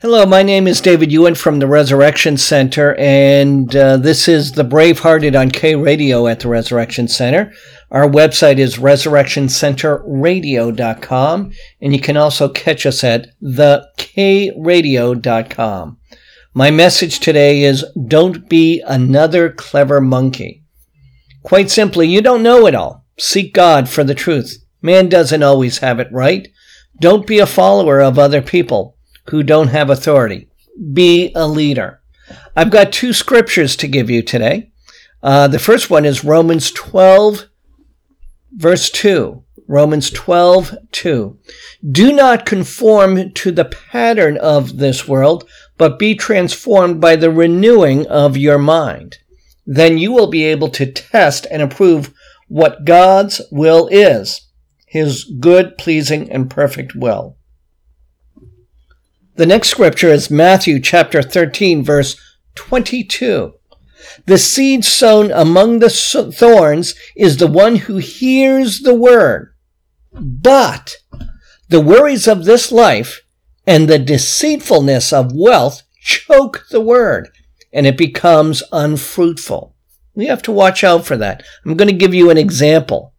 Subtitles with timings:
[0.00, 4.62] Hello, my name is David Ewan from the Resurrection Center, and uh, this is the
[4.62, 7.52] Bravehearted on K Radio at the Resurrection Center.
[7.90, 15.98] Our website is resurrectioncenterradio.com, and you can also catch us at thekradio.com.
[16.54, 20.62] My message today is don't be another clever monkey.
[21.42, 23.04] Quite simply, you don't know it all.
[23.18, 24.64] Seek God for the truth.
[24.80, 26.46] Man doesn't always have it right.
[27.00, 28.94] Don't be a follower of other people
[29.30, 30.48] who don't have authority.
[30.92, 32.00] Be a leader.
[32.56, 34.70] I've got two scriptures to give you today.
[35.22, 37.48] Uh, the first one is Romans 12,
[38.52, 39.42] verse 2.
[39.66, 41.38] Romans 12, 2.
[41.90, 48.06] Do not conform to the pattern of this world, but be transformed by the renewing
[48.06, 49.18] of your mind.
[49.66, 52.14] Then you will be able to test and approve
[52.48, 54.48] what God's will is,
[54.86, 57.37] his good, pleasing, and perfect will.
[59.38, 62.20] The next scripture is Matthew chapter 13, verse
[62.56, 63.54] 22.
[64.26, 69.54] The seed sown among the thorns is the one who hears the word,
[70.12, 70.96] but
[71.68, 73.20] the worries of this life
[73.64, 77.30] and the deceitfulness of wealth choke the word,
[77.72, 79.72] and it becomes unfruitful.
[80.16, 81.44] We have to watch out for that.
[81.64, 83.14] I'm going to give you an example.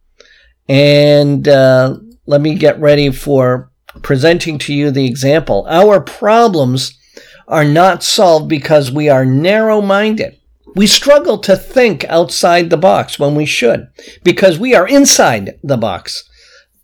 [0.68, 1.96] And uh,
[2.26, 3.69] let me get ready for
[4.02, 5.66] presenting to you the example.
[5.70, 6.98] Our problems
[7.48, 10.38] are not solved because we are narrow minded.
[10.76, 13.88] We struggle to think outside the box when we should
[14.24, 16.24] because we are inside the box,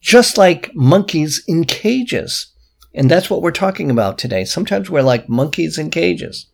[0.02, 2.52] just like monkeys in cages.
[2.94, 4.44] And that's what we're talking about today.
[4.46, 6.48] Sometimes we're like monkeys in cages.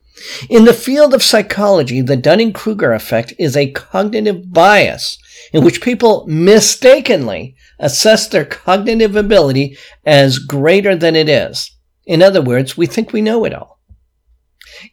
[0.49, 5.17] In the field of psychology, the Dunning Kruger effect is a cognitive bias
[5.53, 11.71] in which people mistakenly assess their cognitive ability as greater than it is.
[12.05, 13.79] In other words, we think we know it all.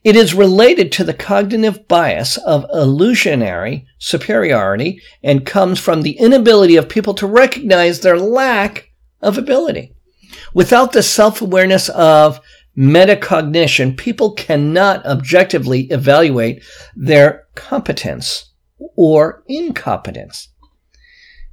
[0.05, 6.77] It is related to the cognitive bias of illusionary superiority and comes from the inability
[6.77, 8.91] of people to recognize their lack
[9.23, 9.95] of ability.
[10.53, 12.41] Without the self awareness of
[12.79, 16.63] metacognition, people cannot objectively evaluate
[16.95, 18.53] their competence
[18.97, 20.49] or incompetence.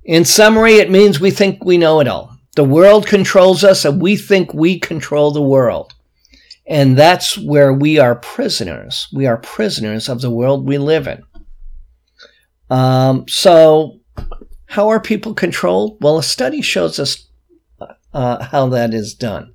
[0.03, 2.37] In summary, it means we think we know it all.
[2.55, 5.93] The world controls us and we think we control the world.
[6.67, 9.07] And that's where we are prisoners.
[9.11, 11.23] We are prisoners of the world we live in.
[12.69, 13.99] Um, so,
[14.65, 15.97] how are people controlled?
[16.01, 17.24] Well, a study shows us
[18.15, 19.53] uh, how that is done.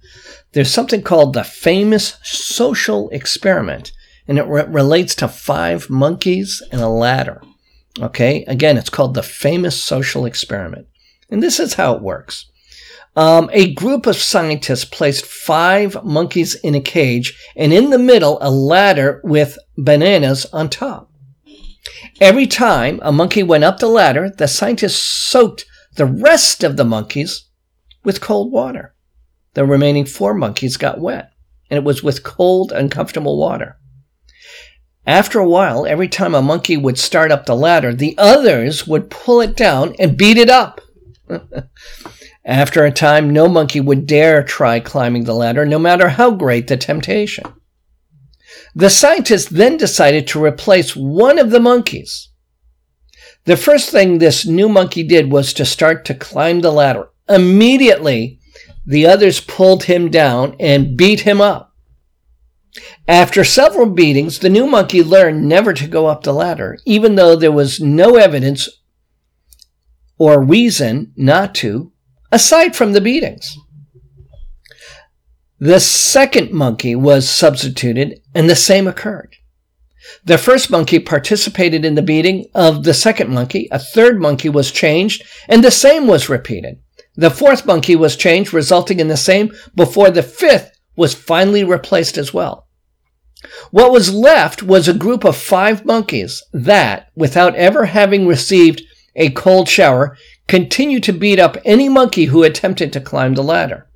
[0.52, 3.92] There's something called the famous social experiment,
[4.28, 7.42] and it re- relates to five monkeys and a ladder.
[7.98, 10.86] Okay, again, it's called the famous social experiment.
[11.30, 12.50] And this is how it works.
[13.16, 18.38] Um, a group of scientists placed five monkeys in a cage, and in the middle,
[18.40, 21.10] a ladder with bananas on top.
[22.20, 25.64] Every time a monkey went up the ladder, the scientists soaked
[25.96, 27.49] the rest of the monkeys
[28.04, 28.94] with cold water.
[29.54, 31.32] The remaining four monkeys got wet,
[31.68, 33.76] and it was with cold, uncomfortable water.
[35.06, 39.10] After a while, every time a monkey would start up the ladder, the others would
[39.10, 40.80] pull it down and beat it up.
[42.44, 46.68] After a time, no monkey would dare try climbing the ladder, no matter how great
[46.68, 47.44] the temptation.
[48.74, 52.28] The scientists then decided to replace one of the monkeys.
[53.44, 57.08] The first thing this new monkey did was to start to climb the ladder.
[57.30, 58.40] Immediately,
[58.84, 61.72] the others pulled him down and beat him up.
[63.06, 67.36] After several beatings, the new monkey learned never to go up the ladder, even though
[67.36, 68.68] there was no evidence
[70.18, 71.92] or reason not to,
[72.32, 73.56] aside from the beatings.
[75.58, 79.36] The second monkey was substituted, and the same occurred.
[80.24, 83.68] The first monkey participated in the beating of the second monkey.
[83.70, 86.80] A third monkey was changed, and the same was repeated.
[87.20, 92.16] The fourth monkey was changed, resulting in the same before the fifth was finally replaced
[92.16, 92.66] as well.
[93.70, 98.80] What was left was a group of five monkeys that, without ever having received
[99.14, 100.16] a cold shower,
[100.48, 103.90] continued to beat up any monkey who attempted to climb the ladder.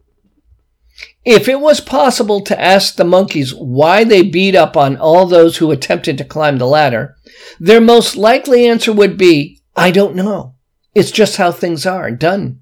[1.25, 5.57] If it was possible to ask the monkeys why they beat up on all those
[5.57, 7.17] who attempted to climb the ladder,
[7.59, 10.57] their most likely answer would be, I don't know.
[10.95, 12.61] It's just how things are done.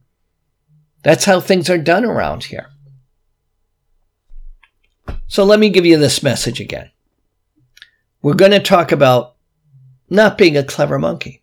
[1.02, 2.70] That's how things are done around here.
[5.26, 6.90] So let me give you this message again.
[8.20, 9.34] We're going to talk about
[10.08, 11.42] not being a clever monkey.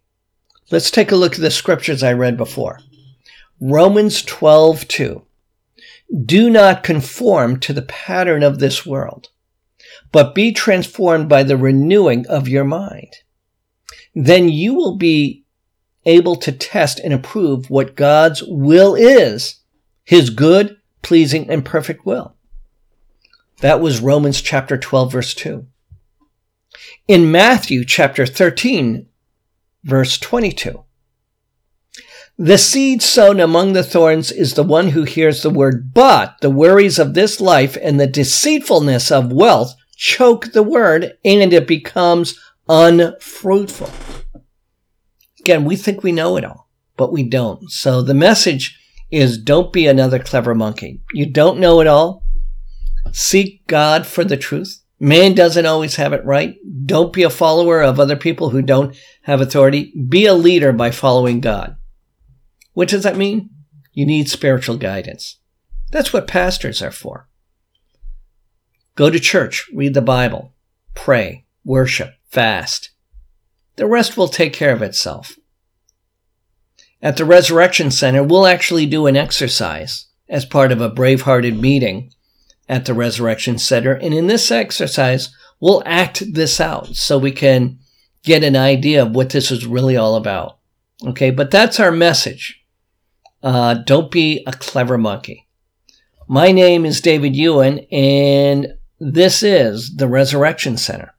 [0.71, 2.79] Let's take a look at the scriptures I read before.
[3.59, 5.23] Romans 12, 2.
[6.25, 9.29] Do not conform to the pattern of this world,
[10.11, 13.13] but be transformed by the renewing of your mind.
[14.15, 15.43] Then you will be
[16.05, 19.61] able to test and approve what God's will is,
[20.03, 22.35] his good, pleasing, and perfect will.
[23.61, 25.65] That was Romans chapter 12, verse 2.
[27.07, 29.07] In Matthew chapter 13,
[29.83, 30.83] verse 22,
[32.41, 36.49] the seed sown among the thorns is the one who hears the word, but the
[36.49, 42.39] worries of this life and the deceitfulness of wealth choke the word and it becomes
[42.69, 43.89] unfruitful.
[45.49, 47.71] Again, we think we know it all, but we don't.
[47.71, 48.79] So the message
[49.09, 51.01] is don't be another clever monkey.
[51.11, 52.23] You don't know it all.
[53.13, 54.83] Seek God for the truth.
[54.99, 56.53] Man doesn't always have it right.
[56.85, 59.91] Don't be a follower of other people who don't have authority.
[60.07, 61.77] Be a leader by following God.
[62.73, 63.49] What does that mean?
[63.91, 65.39] You need spiritual guidance.
[65.89, 67.27] That's what pastors are for.
[68.95, 70.53] Go to church, read the Bible,
[70.93, 72.91] pray, worship, fast.
[73.77, 75.38] The rest will take care of itself.
[77.01, 82.11] At the Resurrection Center, we'll actually do an exercise as part of a brave-hearted meeting
[82.67, 83.93] at the Resurrection Center.
[83.93, 87.79] And in this exercise, we'll act this out so we can
[88.23, 90.57] get an idea of what this is really all about.
[91.05, 92.61] Okay, but that's our message.
[93.41, 95.47] Uh, don't be a clever monkey.
[96.27, 101.15] My name is David Ewan, and this is the Resurrection Center.